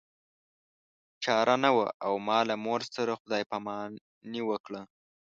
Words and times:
چاره 1.23 1.55
نه 1.63 1.69
وه 1.75 1.87
او 2.05 2.13
ما 2.27 2.39
له 2.49 2.55
مور 2.65 2.81
سره 2.95 3.19
خدای 3.21 3.43
پاماني 3.51 4.41
وکړه 4.49 4.81